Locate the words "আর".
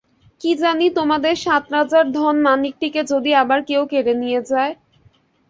3.41-3.59